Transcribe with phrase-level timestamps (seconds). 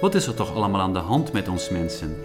[0.00, 2.16] Wat is er toch allemaal aan de hand met ons mensen?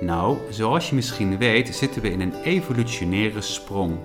[0.00, 3.96] Nou, zoals je misschien weet, zitten we in een evolutionaire sprong.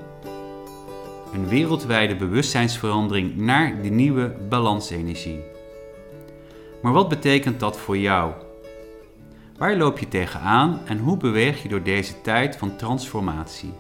[1.34, 5.40] Een wereldwijde bewustzijnsverandering naar de nieuwe balansenergie.
[6.82, 8.32] Maar wat betekent dat voor jou?
[9.58, 13.74] Waar loop je tegenaan en hoe beweeg je door deze tijd van transformatie?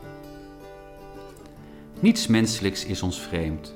[2.00, 3.74] Niets menselijks is ons vreemd.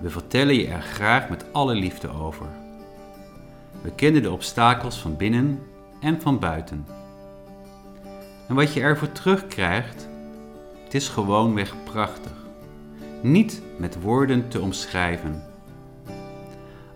[0.00, 2.63] We vertellen je er graag met alle liefde over.
[3.82, 5.62] We kennen de obstakels van binnen
[6.00, 6.86] en van buiten.
[8.48, 10.08] En wat je ervoor terugkrijgt,
[10.84, 12.32] het is gewoonweg prachtig.
[13.22, 15.42] Niet met woorden te omschrijven.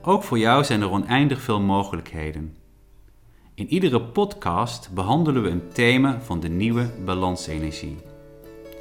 [0.03, 2.57] Ook voor jou zijn er oneindig veel mogelijkheden.
[3.55, 7.97] In iedere podcast behandelen we een thema van de nieuwe balansenergie.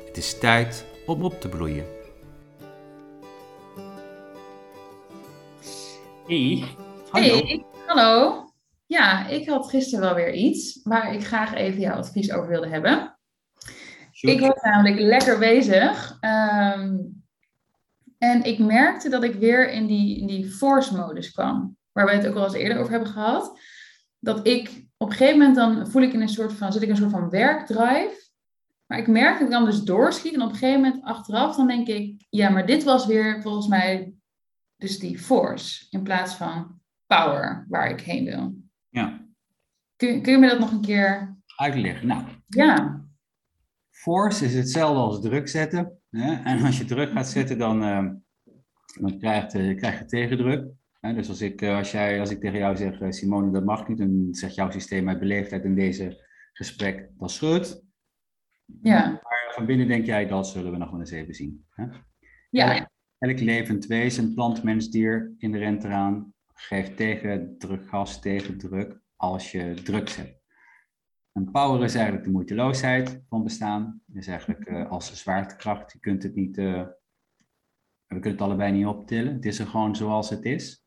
[0.06, 1.86] Het is tijd om op te bloeien.
[6.28, 6.64] Hey,
[7.10, 7.28] hallo.
[7.28, 8.46] Hey, hallo.
[8.86, 12.68] Ja, ik had gisteren wel weer iets waar ik graag even jouw advies over wilde
[12.68, 13.18] hebben.
[14.22, 16.18] Ik was namelijk lekker bezig.
[16.20, 16.98] ehm,
[18.18, 21.78] en ik merkte dat ik weer in die, in die force-modus kwam.
[21.92, 23.60] Waar we het ook al eens eerder over hebben gehad.
[24.20, 26.88] Dat ik op een gegeven moment dan voel ik in een soort van, zit ik
[26.88, 28.26] in een soort van werkdrive.
[28.86, 30.34] Maar ik merk dat ik dan dus doorschiet.
[30.34, 33.68] En op een gegeven moment achteraf dan denk ik, ja, maar dit was weer volgens
[33.68, 34.14] mij
[34.78, 35.86] dus die force.
[35.90, 38.56] In plaats van power waar ik heen wil.
[38.90, 39.26] Ja,
[39.96, 41.38] Kun, kun je me dat nog een keer...
[41.56, 42.08] uitleggen.
[42.08, 43.06] Nou, Ja,
[43.92, 46.00] force is hetzelfde als druk zetten.
[46.10, 46.34] Hè?
[46.44, 48.06] En als je druk gaat zetten, dan, eh,
[49.00, 50.72] dan krijg, je, krijg je tegendruk.
[51.00, 51.14] Hè?
[51.14, 53.88] Dus als ik, eh, als, jij, als ik tegen jou zeg, eh, Simone, dat mag
[53.88, 57.84] niet, dan zegt jouw systeem uit beleefdheid in deze gesprek, dat goed.
[58.82, 61.66] ja, Maar van binnen denk jij, dat zullen we nog wel eens even zien.
[61.70, 61.86] Hè?
[62.50, 69.00] ja, Elk levend wezen, plant, mens, dier, inherent eraan, geeft tegen druk gas, tegen druk,
[69.16, 70.38] als je druk zet.
[71.32, 74.02] En power is eigenlijk de moeiteloosheid van bestaan.
[74.14, 75.92] Is eigenlijk eh, als de zwaartekracht.
[75.92, 76.82] Je kunt het niet, eh,
[78.08, 79.34] we kunnen het allebei niet optillen.
[79.34, 80.86] Het is er gewoon zoals het is.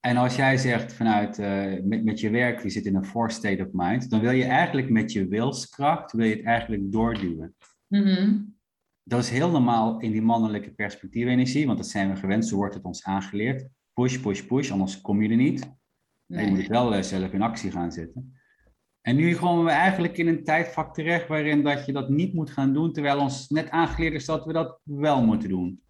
[0.00, 3.36] En als jij zegt vanuit, eh, met, met je werk, je zit in een force
[3.36, 7.56] state of mind, dan wil je eigenlijk met je wilskracht, wil je het eigenlijk doorduwen.
[7.86, 8.42] mhm,
[9.02, 12.74] Dat is heel normaal in die mannelijke perspectiefenergie, want dat zijn we gewend, zo wordt
[12.74, 13.68] het ons aangeleerd.
[13.94, 15.72] Push, push, push, anders kom je er niet.
[16.26, 18.38] Je moet het wel eh, zelf in actie gaan zetten.
[19.00, 22.50] En nu komen we eigenlijk in een tijdvak terecht waarin dat je dat niet moet
[22.50, 25.82] gaan doen, terwijl ons net aangeleerd is dat we dat wel moeten doen.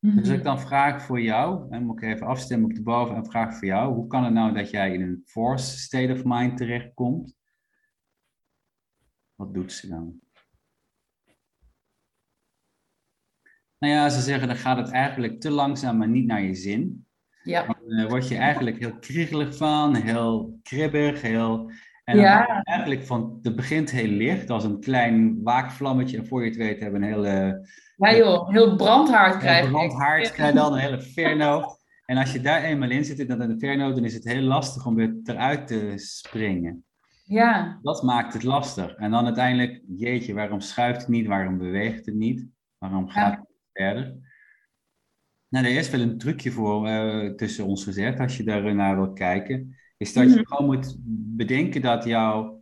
[0.00, 0.44] Dus als ik Mhm.
[0.44, 3.66] dan vraag voor jou, en moet ik even afstemmen op de boven en vraag voor
[3.66, 7.36] jou, hoe kan het nou dat jij in een force state of mind terechtkomt?
[9.34, 10.20] Wat doet ze dan?
[13.78, 17.06] Nou ja, ze zeggen dan gaat het eigenlijk te langzaam, maar niet naar je zin.
[17.42, 21.70] Ja, Dan eh, word je eigenlijk heel kriegelig van, heel kribbig, heel...
[22.04, 22.38] En dan Ja.
[22.38, 26.16] maak je eigenlijk van, het begint heel licht, als een klein waakvlammetje.
[26.18, 29.64] En voor je het weet hebben we een hele ja joh, heel brandhaard krijg een
[29.66, 29.70] ik.
[29.72, 31.62] brandhaard, krijg je dan een hele verno.
[32.06, 34.86] En als je daar eenmaal in zit, in dat inferno, dan is het heel lastig
[34.86, 36.84] om weer eruit te springen.
[37.24, 38.94] Ja, Dat maakt het lastig.
[38.94, 41.26] En dan uiteindelijk, jeetje, waarom schuift het niet?
[41.26, 42.46] Waarom beweegt het niet?
[42.78, 44.14] Waarom gaat het verder?
[45.52, 48.96] Nou, er is wel een trucje voor eh, tussen ons gezet, als je daar naar
[48.96, 49.76] wil kijken.
[49.96, 50.44] Is dat je Mhm.
[50.44, 50.96] gewoon moet
[51.36, 52.60] bedenken dat jou...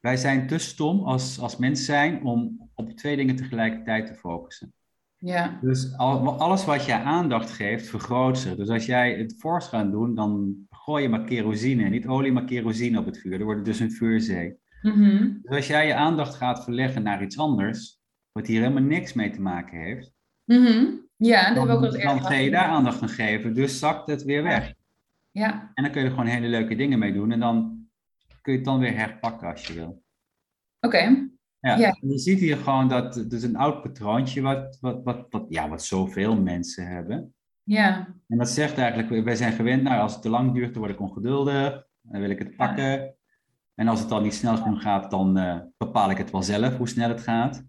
[0.00, 4.72] Wij zijn te stom als, als mens zijn om op twee dingen tegelijkertijd te focussen.
[5.16, 8.54] ja, Dus al- alles wat je aandacht geeft, vergroot zich.
[8.56, 11.88] Dus als jij het force gaat doen, dan gooi je maar kerosine.
[11.88, 13.30] Niet olie, maar kerosine op het vuur.
[13.38, 14.56] Dan wordt het dus een vuurzee.
[14.82, 18.00] mhm, Dus als jij je aandacht gaat verleggen naar iets anders,
[18.32, 20.12] wat hier helemaal niks mee te maken heeft,
[20.44, 20.84] mhm.
[21.24, 23.54] Ja, dat dan, heb ik ook dan ga je daar aandacht aan geven.
[23.54, 24.74] Dus zakt het weer weg.
[25.30, 27.32] Ja, En dan kun je er gewoon hele leuke dingen mee doen.
[27.32, 27.86] En dan
[28.40, 30.02] kun je het dan weer herpakken als je wil.
[30.80, 31.30] oké.
[31.60, 31.96] Ja, Ja.
[32.00, 35.68] Je ziet hier gewoon dat het is een oud patroontje wat, wat, wat, wat, ja,
[35.68, 37.34] wat zoveel mensen hebben.
[37.62, 40.82] Ja, En dat zegt eigenlijk, wij zijn gewend, nou, als het te lang duurt, dan
[40.82, 43.14] word ik ongeduldig, dan wil ik het pakken.
[43.74, 46.76] En als het dan niet snel genoeg gaat, dan eh, bepaal ik het wel zelf
[46.76, 47.64] hoe snel het gaat.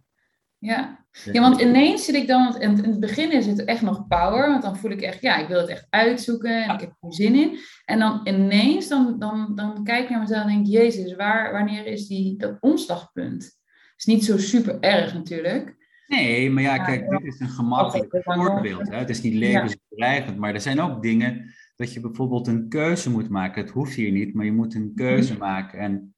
[0.64, 1.06] Ja.
[1.32, 4.50] Ja, want ineens zit ik dan, want in, het begin is het echt nog power,
[4.50, 7.14] want dan voel ik echt, ja, ik wil het echt uitzoeken en ik heb er
[7.14, 7.58] zin in.
[7.86, 11.86] En dan ineens, dan, dan, dan kijk ik naar mezelf en denk, jezus, waar, wanneer
[11.86, 13.62] is die, dat omslagpunt?
[13.98, 15.76] is niet zo super erg natuurlijk.
[16.08, 18.90] Nee, maar ja, kijk, dit is een gemakkelijk voorbeeld.
[18.90, 18.98] Hè?
[18.98, 23.30] Het is niet levensbedreigend, maar er zijn ook dingen dat je bijvoorbeeld een keuze moet
[23.30, 23.62] maken.
[23.62, 25.80] Het hoeft hier niet, maar je moet een keuze maken.
[25.80, 26.16] En,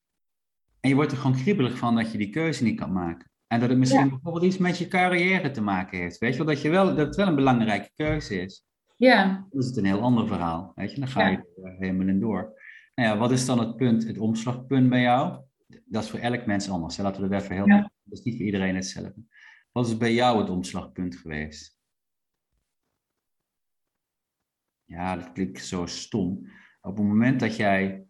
[0.79, 3.29] en je wordt er gewoon kriebelig van dat je die keuze niet kan maken.
[3.47, 4.09] En dat het misschien Ja.
[4.09, 6.17] bijvoorbeeld iets met je carrière te maken heeft.
[6.17, 8.65] Weet je wel, dat, je wel, dat het wel een belangrijke keuze is.
[8.95, 9.47] Ja.
[9.49, 10.71] Dan is het een heel ander verhaal.
[10.75, 10.99] Weet je?
[10.99, 12.61] Dan ga je er helemaal in door.
[12.95, 15.43] Nou ja, wat is dan het punt, het omslagpunt bij jou?
[15.85, 16.97] Dat is voor elk mens anders.
[16.97, 17.67] Laten we er even heel.
[17.67, 17.91] Ja.
[18.03, 19.21] Dat is niet voor iedereen hetzelfde.
[19.71, 21.79] Wat is bij jou het omslagpunt geweest?
[24.83, 26.49] Ja, dat klinkt zo stom.
[26.81, 28.04] Op het moment dat jij,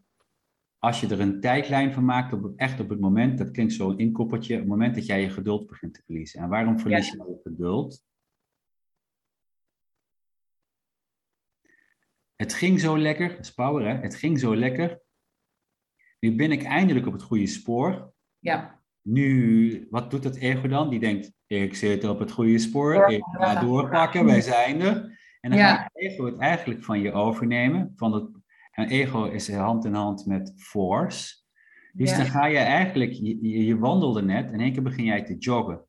[0.85, 3.97] als je er een tijdlijn van maakt, op, echt op het moment, dat klinkt zo'n
[3.97, 6.41] inkoppertje, op het moment dat jij je geduld begint te verliezen.
[6.41, 8.03] En waarom verlies je nou je geduld?
[12.35, 15.01] Het ging zo lekker, dat is power hè, het ging zo lekker.
[16.19, 18.13] Nu ben ik eindelijk op het goede spoor.
[18.39, 18.83] Ja.
[19.01, 20.89] Nu, wat doet het ego dan?
[20.89, 25.19] Die denkt, ik zit op het goede spoor, ik ga doorpakken, wij zijn er.
[25.41, 25.75] En dan Ja.
[25.75, 27.93] gaat het ego het eigenlijk van je overnemen.
[27.95, 28.29] Van het,
[28.75, 31.35] en ego is hand in hand met force.
[31.93, 32.17] Dus Ja.
[32.17, 35.81] dan ga je eigenlijk, je, je, wandelde net, in één keer begin jij te joggen.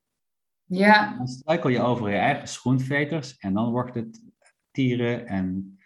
[0.65, 1.17] Ja.
[1.17, 4.23] Dan struikel je over je eigen schoenveters en dan wordt het
[4.71, 5.79] tieren en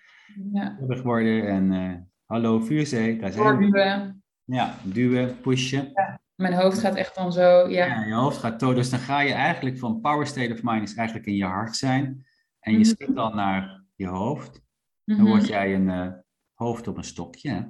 [0.53, 0.79] Ja.
[1.03, 1.95] worden en eh,
[2.25, 4.23] hallo vuurzee, daar zijn.
[4.45, 5.93] Ja, duwen, pushen.
[6.35, 7.69] Mijn hoofd gaat echt dan zo.
[7.69, 7.87] Ja.
[7.87, 8.75] Ja, je hoofd gaat dood.
[8.77, 11.77] Dus dan ga je eigenlijk van power state of mind is eigenlijk in je hart
[11.77, 12.27] zijn.
[12.61, 12.87] En je Mhm.
[12.87, 14.63] schiet dan naar je hoofd.
[15.05, 15.27] Dan Mhm.
[15.27, 16.07] word jij een eh,
[16.61, 17.51] hoofd op een stokje.
[17.51, 17.63] hè?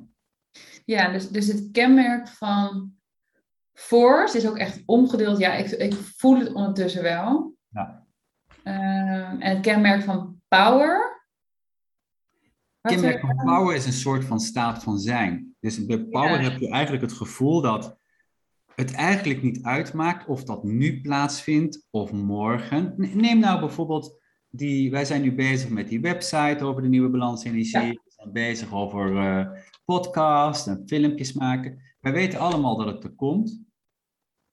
[0.84, 2.92] Ja, dus, dus het kenmerk van
[3.72, 5.38] force is ook echt omgedeeld.
[5.38, 7.54] Ja, ik, ik voel het ondertussen wel.
[7.68, 8.06] Ja.
[8.62, 11.18] Ehm, en het kenmerk van power.
[12.80, 15.56] Wat Kenmerk zei van power is een soort van staat van zijn.
[15.60, 16.50] Dus bij power Ja.
[16.50, 17.98] heb je eigenlijk het gevoel dat
[18.74, 22.94] het eigenlijk niet uitmaakt of dat nu plaatsvindt of morgen.
[22.96, 27.08] Ne- Neem nou bijvoorbeeld die, wij zijn nu bezig met die website over de nieuwe
[27.08, 27.80] balansenergie.
[27.86, 27.98] Ja.
[28.28, 31.82] Bezig over eh podcast en filmpjes maken.
[32.00, 33.60] Wij weten allemaal dat het er komt.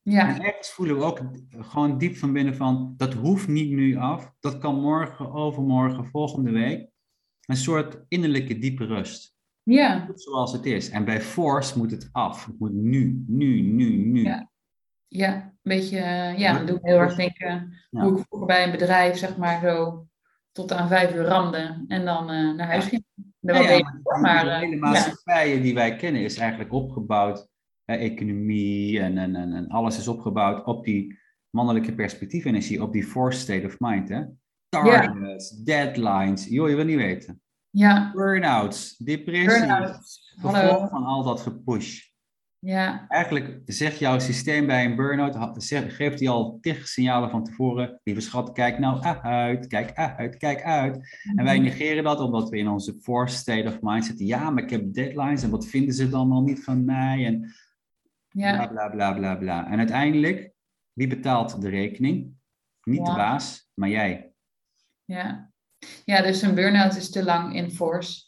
[0.01, 3.95] Ja, En ergens voelen we ook gewoon diep van binnen van, dat hoeft niet nu
[3.95, 4.33] af.
[4.39, 6.89] Dat kan morgen, overmorgen, volgende week.
[7.45, 9.35] Een soort innerlijke diepe rust.
[9.63, 10.89] ja, zoals het is.
[10.89, 12.45] En bij force moet het af.
[12.45, 14.23] Het moet nu, nu, nu, nu.
[14.23, 14.49] Ja.
[15.07, 15.33] ja.
[15.35, 18.01] Een beetje, eh, ja, dat doet me heel erg denken Ja.
[18.01, 20.07] hoe ik vroeger bij een bedrijf, zeg maar, zo
[20.57, 23.05] tot aan vijf uur ramde en dan eh, naar huis ging.
[23.39, 24.79] Ja, ja, maar maar, de eh, hele ja.
[24.79, 27.47] maatschappijen die wij kennen is eigenlijk opgebouwd.
[27.85, 31.19] hè, economie en, en, en, en alles is opgebouwd op die
[31.49, 34.09] mannelijke perspectiefenergie, op die force state of mind.
[34.09, 34.23] Hè?
[34.69, 37.41] Targets, deadlines, joh, je wil niet weten.
[37.69, 39.99] ja, Burn-outs, depressie, burn-out.
[40.37, 42.05] gevolg van al dat gepush.
[42.67, 47.99] Ja, Eigenlijk zegt jouw systeem bij een burn-out, geeft hij al tig signalen van tevoren.
[48.03, 51.19] Lieve schat, kijk nou uit, kijk uit, kijk uit.
[51.35, 54.25] En wij negeren dat omdat we in onze force state of mind zitten.
[54.25, 57.25] Ja, maar ik heb deadlines en wat vinden ze dan al niet van mij?
[57.25, 57.39] En
[58.29, 59.71] bla ja, bla bla bla bla.
[59.71, 60.51] En uiteindelijk,
[60.93, 62.33] wie betaalt de rekening?
[62.83, 64.31] Niet de baas, maar jij.
[65.05, 65.51] ja.
[66.05, 68.25] Ja, dus een burn-out is te lang in force.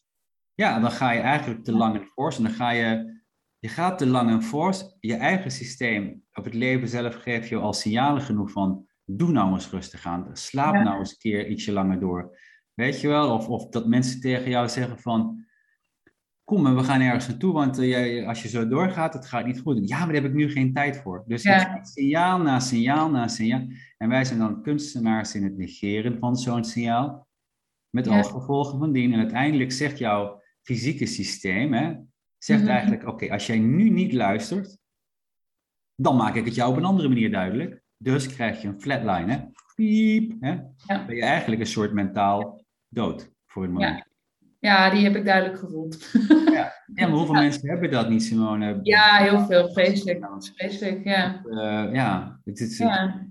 [0.54, 3.19] Ja, dan ga je eigenlijk te lang in force en dan ga je,
[3.60, 4.96] je gaat te lang in force.
[5.00, 9.54] Je eigen systeem op het leven zelf geeft je al signalen genoeg van, doe nou
[9.54, 10.84] eens rustig aan, slaap Ja.
[10.84, 12.38] nou eens een keer ietsje langer door.
[12.74, 13.34] Weet je wel?
[13.34, 15.46] Of, of dat mensen tegen jou zeggen van,
[16.44, 19.46] kom maar, we gaan ergens naartoe, want eh, jij- als je zo doorgaat, het gaat
[19.46, 19.90] niet goed.
[19.90, 21.24] Ja, maar daar heb ik nu geen tijd voor.
[21.28, 21.80] Dus Ja.
[21.84, 23.68] signaal na signaal na signaal.
[23.98, 27.28] En wij zijn dan kunstenaars in het negeren van zo'n signaal.
[27.90, 28.12] Met Ja.
[28.12, 29.14] alle gevolgen van dien.
[29.14, 31.94] En uiteindelijk zegt jouw fysieke systeem, hè,
[32.40, 32.70] zegt Mhm.
[32.70, 34.78] eigenlijk, oké, als jij nu niet luistert,
[35.96, 37.82] dan maak ik het jou op een andere manier duidelijk.
[37.98, 39.40] Dus krijg je een flatline, hè.
[39.76, 40.50] Piep, hè.
[40.88, 41.06] Ja.
[41.06, 44.08] Ben je eigenlijk een soort mentaal dood voor het moment.
[44.60, 45.98] Ja, die heb ik duidelijk gevoeld.
[46.96, 48.80] Ja, maar hoeveel mensen hebben dat niet, Simone?
[48.84, 49.72] Ja, heel veel.
[49.74, 50.28] Vreselijk.
[50.56, 51.44] Vreselijk, ja.
[51.46, 53.28] Eh, ja, het is, Ja,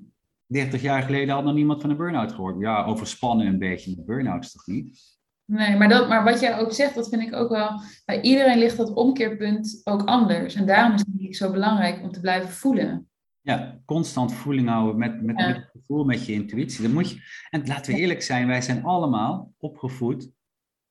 [0.47, 2.61] 30 jaar geleden had nog niemand van een burn-out gehoord.
[2.61, 5.18] Ja, overspannen een beetje, maar burn-outs toch niet?
[5.49, 7.81] Nee, maar, dat, maar wat jij ook zegt, dat vind ik ook wel...
[8.05, 10.55] Bij iedereen ligt dat omkeerpunt ook anders.
[10.55, 13.09] En daarom is het zo belangrijk om te blijven voelen.
[13.41, 15.47] Ja, constant voeling houden met, met, Ja.
[15.47, 16.83] met het gevoel, met je intuïtie.
[16.83, 20.31] Dan moet je, en laten we eerlijk zijn, wij zijn allemaal opgevoed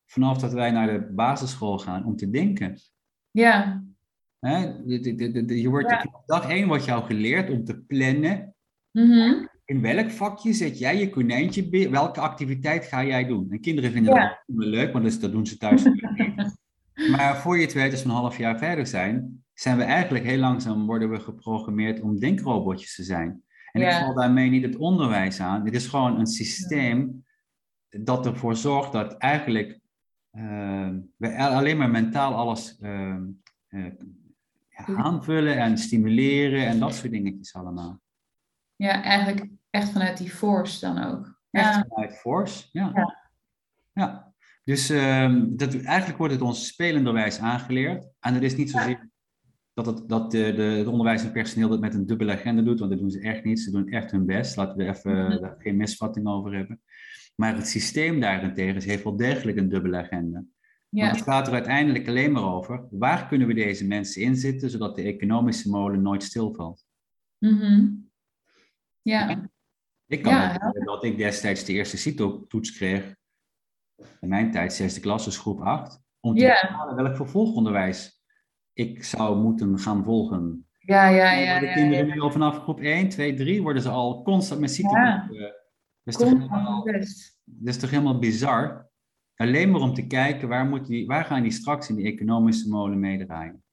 [0.06, 2.80] vanaf dat wij naar de basisschool gaan om te denken.
[3.32, 3.84] Ja,
[4.40, 4.58] Hè?
[4.86, 6.06] Je wordt, Ja.
[6.26, 8.56] dag één wordt jou geleerd om te plannen.
[8.92, 9.46] mhm.
[9.68, 11.90] In welk vakje zet jij je konijntje?
[11.90, 13.52] Welke activiteit ga jij doen?
[13.52, 14.22] En kinderen vinden Ja.
[14.46, 16.08] dat ook leuk, want dus, dat doen ze thuis niet.
[17.12, 20.26] Maar voor je het weet, als we een half jaar verder zijn, zijn we eigenlijk
[20.26, 23.44] heel langzaam worden we geprogrammeerd om denkrobotjes te zijn.
[23.72, 25.64] En ik val daarmee niet het onderwijs aan.
[25.64, 27.26] Dit is gewoon een systeem
[27.90, 29.80] dat ervoor zorgt dat eigenlijk
[30.32, 33.16] eh, we alleen maar mentaal alles eh,
[33.68, 33.92] eh,
[34.86, 38.02] aanvullen en stimuleren en dat soort dingetjes allemaal.
[38.76, 39.48] ja, eigenlijk
[39.78, 41.40] echt vanuit die force dan ook.
[41.52, 42.92] Echt Ja, vanuit force, ja.
[42.94, 43.18] Ja.
[43.94, 44.34] ja.
[44.64, 48.10] Dus ehm, dat, eigenlijk wordt het ons spelenderwijs aangeleerd.
[48.20, 49.10] En het is niet zozeer
[49.74, 52.80] dat, het, dat de, de, het onderwijs en personeel dat met een dubbele agenda doet,
[52.80, 53.60] want dat doen ze echt niet.
[53.60, 54.56] Ze doen echt hun best.
[54.56, 55.42] Laten we even mhm.
[55.42, 56.82] daar geen misvatting over hebben.
[57.36, 60.44] Maar het systeem daarentegen heeft wel degelijk een dubbele agenda.
[60.90, 61.04] Ja.
[61.06, 64.96] Want het gaat er uiteindelijk alleen maar over, waar kunnen we deze mensen inzetten, zodat
[64.96, 66.86] de economische molen nooit stilvalt.
[67.38, 68.10] Mm
[69.02, 69.50] Ja.
[70.08, 70.74] Ik kan ja.
[70.86, 73.16] dat ik destijds de eerste CITO-toets kreeg,
[74.20, 76.62] in mijn tijd zesde klas, dus groep 8, om te yeah.
[76.62, 78.18] bepalen welk vervolgonderwijs
[78.74, 80.68] ik zou moeten gaan volgen.
[80.80, 81.60] Ja, ja, ja.
[81.60, 84.90] De kinderen nu al vanaf groep 1, 2, 3 worden ze al constant met CITO.
[84.90, 85.28] Ja.
[85.28, 86.84] Dat, is toch helemaal,
[87.44, 88.90] dat is toch helemaal bizar?
[89.36, 92.70] Alleen maar om te kijken waar, moet die, waar gaan die straks in die economische
[92.70, 93.64] molen meedraaien.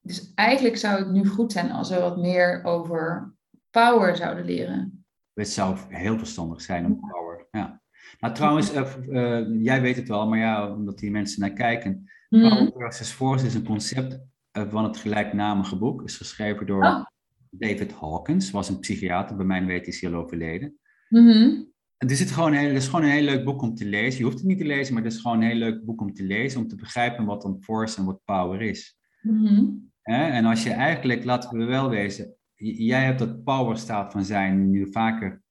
[0.00, 3.34] Dus eigenlijk zou het nu goed zijn als we wat meer over
[3.70, 4.99] power zouden leren.
[5.34, 7.46] Het zou heel verstandig zijn om power.
[7.50, 7.82] Ja.
[8.20, 12.10] Nou, trouwens, uh, uh, jij weet het wel, maar ja, omdat die mensen naar kijken.
[12.28, 12.48] Mm.
[12.48, 14.20] Power versus Force is een concept
[14.52, 16.02] uh, van het gelijknamige boek.
[16.02, 17.04] Is geschreven door oh.
[17.50, 19.36] David Hawkins, was een psychiater.
[19.36, 20.78] Bij mijn weet is hij al overleden.
[21.08, 21.68] Mm -hmm.
[21.96, 24.18] Het is, gewoon een, het is gewoon een heel leuk boek om te lezen.
[24.18, 26.14] Je hoeft het niet te lezen, maar het is gewoon een heel leuk boek om
[26.14, 26.60] te lezen.
[26.60, 28.98] Om te begrijpen wat dan force en wat power is.
[29.20, 34.24] Mm En als je eigenlijk, laten we wel wezen, jij hebt dat power staat van
[34.24, 35.42] zijn nu vaker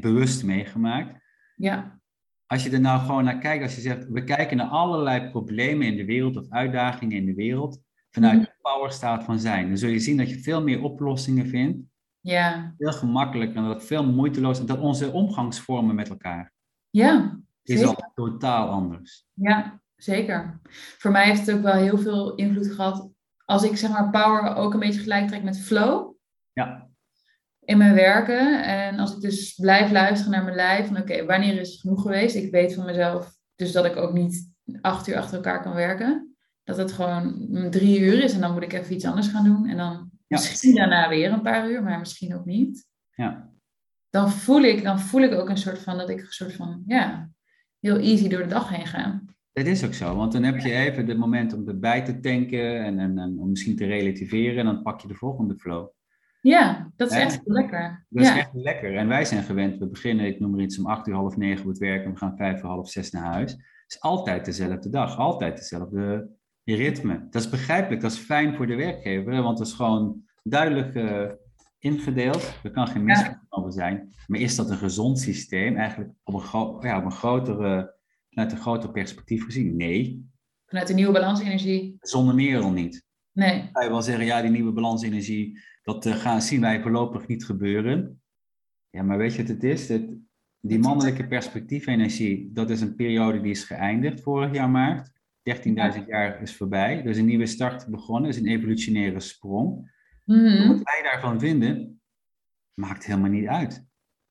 [0.00, 1.22] bewust meegemaakt.
[1.56, 2.00] Ja.
[2.46, 5.86] Als je er nou gewoon naar kijkt, als je zegt, we kijken naar allerlei problemen
[5.86, 9.68] in de wereld of uitdagingen in de wereld vanuit mm de power staat van zijn,
[9.68, 11.88] dan zul je zien dat je veel meer oplossingen vindt
[12.20, 12.74] ja.
[12.78, 14.66] Veel gemakkelijker en dat veel moeiteloos.
[14.66, 16.52] Dat onze omgangsvormen met elkaar.
[16.90, 17.40] Ja.
[17.62, 19.26] Is al totaal anders.
[19.32, 20.60] Ja, zeker.
[20.98, 23.10] Voor mij heeft het ook wel heel veel invloed gehad.
[23.44, 26.07] Als ik zeg maar power ook een beetje gelijk trek met flow.
[26.58, 26.88] Ja.
[27.60, 28.64] In mijn werken.
[28.64, 30.86] En als ik dus blijf luisteren naar mijn lijf.
[30.86, 32.36] Van oké, wanneer is het genoeg geweest?
[32.36, 36.36] Ik weet van mezelf dus dat ik ook niet acht uur achter elkaar kan werken.
[36.64, 39.66] Dat het gewoon drie uur is en dan moet ik even iets anders gaan doen.
[39.66, 42.86] En dan Misschien daarna weer een paar uur, maar misschien ook niet.
[43.14, 43.50] Ja.
[44.10, 46.82] Dan voel ik, dan voel ik ook een soort van dat ik een soort van
[46.86, 47.30] ja,
[47.80, 49.22] heel easy door de dag heen ga.
[49.52, 52.84] Dat is ook zo, want dan heb je even het moment om erbij te tanken
[52.84, 55.88] en, en, en, om misschien te relativeren en dan pak je de volgende flow.
[56.48, 58.06] Ja, dat is echt lekker.
[58.08, 58.96] Dat is echt lekker.
[58.96, 61.62] En wij zijn gewend, we beginnen, ik noem maar iets, om acht uur, half negen
[61.62, 63.52] op het werk en we gaan vijf uur, half zes naar huis.
[63.52, 66.30] Het is altijd dezelfde dag, altijd dezelfde
[66.64, 67.26] ritme.
[67.30, 71.30] Dat is begrijpelijk, dat is fijn voor de werkgever, want dat is gewoon duidelijk uh,
[71.78, 72.58] ingedeeld.
[72.62, 74.14] Er kan geen misverstand over zijn.
[74.26, 75.76] Maar is dat een gezond systeem?
[75.76, 77.94] Eigenlijk op een, ja, op een grotere,
[78.30, 79.76] vanuit een groter perspectief gezien?
[79.76, 80.30] Nee.
[80.66, 81.96] Vanuit de nieuwe balansenergie?
[82.00, 83.06] Zonder meer al niet.
[83.32, 83.70] Nee.
[83.72, 88.22] Je wel zeggen, ja, die nieuwe balansenergie, dat uh, gaan, zien wij voorlopig niet gebeuren.
[88.90, 89.86] Ja, maar weet je wat het is?
[89.86, 90.02] Dat,
[90.60, 95.10] die mannelijke perspectiefenergie, dat is een periode die is geëindigd vorig jaar maart.
[95.98, 96.98] 13.000 jaar is voorbij.
[96.98, 99.96] Er is een nieuwe start begonnen, is een evolutionaire sprong.
[100.24, 102.00] Mm Wat wij daarvan vinden,
[102.74, 103.86] maakt helemaal niet uit.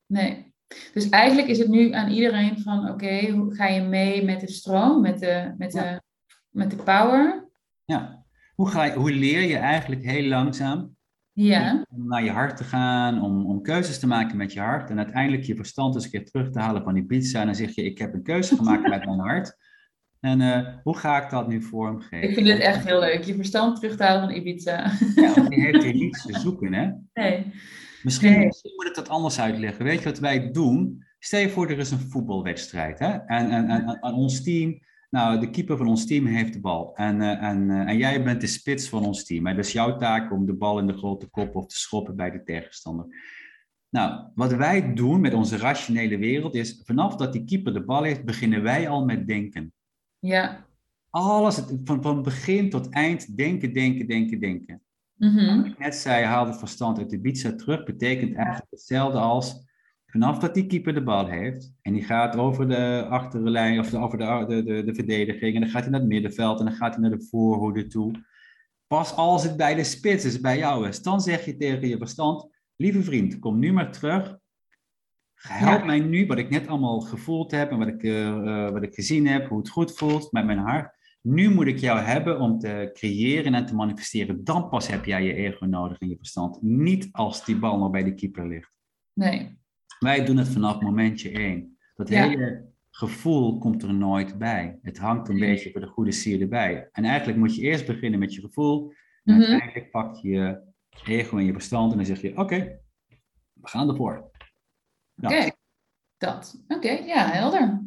[0.06, 0.54] Nee.
[0.92, 4.48] Dus eigenlijk is het nu aan iedereen van, oké, hoe ga je mee met de
[4.50, 6.02] stroom, met de, met de,
[6.48, 7.48] met de power?
[7.84, 8.26] Ja.
[8.54, 10.96] Hoe, ga je, hoe leer je eigenlijk heel langzaam
[11.46, 11.84] ja.
[11.90, 14.98] om naar je hart te gaan, om, om keuzes te maken met je hart en
[14.98, 17.74] uiteindelijk je verstand eens een keer terug te halen van die pizza en dan zeg
[17.74, 19.56] je, ik heb een keuze gemaakt met mijn hart.
[20.20, 22.28] En uh, hoe ga ik dat nu vormgeven?
[22.28, 24.90] Ik vind het echt heel leuk, je verstand terug te halen van Ibiza.
[25.14, 26.90] Ja, want die heeft hier niets te zoeken, hè?
[27.12, 27.52] Nee.
[28.02, 29.84] Misschien, misschien, moet ik dat anders uitleggen.
[29.84, 31.04] Weet je wat wij doen?
[31.18, 33.10] Stel je voor, er is een voetbalwedstrijd, hè?
[33.10, 36.96] En, en, en, en ons team, nou, de keeper van ons team heeft de bal.
[36.96, 39.46] En, uh, en, uh, en jij bent de spits van ons team.
[39.46, 39.54] Hè?
[39.54, 42.42] Dus jouw taak om de bal in de grote kop of te schoppen bij de
[42.42, 43.06] tegenstander.
[43.88, 48.02] Nou, wat wij doen met onze rationele wereld is, vanaf dat die keeper de bal
[48.02, 49.72] heeft, beginnen wij al met denken.
[50.18, 50.66] Ja.
[51.10, 54.82] Alles, van, van begin tot eind, denken, denken, denken, denken.
[55.16, 59.67] Mm ik net zei, haal het verstand uit de pizza terug, betekent eigenlijk hetzelfde als
[60.18, 64.18] vanaf dat die keeper de bal heeft en die gaat over de achterlijn of over
[64.18, 66.94] de, de, de, de verdediging en dan gaat hij naar het middenveld en dan gaat
[66.94, 68.26] hij naar de voorhoede toe.
[68.86, 71.98] Pas als het bij de spits is, bij jou is, dan zeg je tegen je
[71.98, 74.38] verstand, lieve vriend, kom nu maar terug
[75.38, 78.82] Help mij nu, wat ik net allemaal gevoeld heb en wat ik, uh, uh, wat
[78.82, 80.96] ik gezien heb, hoe het goed voelt met mijn hart.
[81.20, 84.44] Nu moet ik jou hebben om te creëren en te manifesteren.
[84.44, 86.62] Dan pas heb jij je ego nodig en je verstand.
[86.62, 88.72] Niet als die bal nog bij de keeper ligt.
[89.12, 89.58] Nee.
[89.98, 91.78] Wij doen het vanaf momentje één.
[91.94, 94.78] Dat hele gevoel komt er nooit bij.
[94.82, 96.88] Het hangt een beetje voor de goede sier erbij.
[96.92, 98.92] En eigenlijk moet je eerst beginnen met je gevoel.
[99.24, 100.62] En mm uiteindelijk pak je je
[101.04, 102.80] ego en je verstand en dan zeg je: Oké,
[103.52, 104.30] we gaan ervoor.
[105.16, 105.50] Oké,
[106.16, 106.64] dat.
[106.68, 107.86] Oké, ja, helder.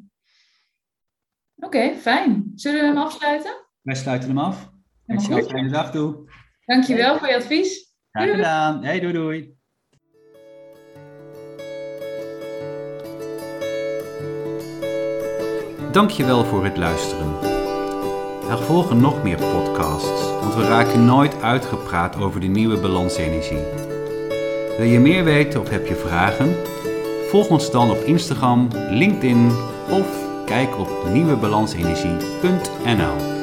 [1.55, 2.51] Oké, fijn.
[2.55, 3.65] Zullen we hem afsluiten?
[3.81, 4.71] Wij sluiten hem af.
[5.05, 6.29] Ik zie een fijne dag toe.
[6.65, 7.95] Dankjewel voor je advies.
[8.11, 8.83] Graag gedaan.
[8.83, 9.60] Hey, doei doei.
[15.91, 17.35] Dankjewel voor het luisteren.
[18.49, 23.63] Er volgen nog meer podcasts, want we raken nooit uitgepraat over de nieuwe balansenergie.
[24.77, 26.55] Wil je meer weten of heb je vragen?
[27.29, 29.51] Volg ons dan op Instagram, LinkedIn
[29.89, 30.07] of
[30.45, 33.40] kijk op nieuwebalansenergie.nl.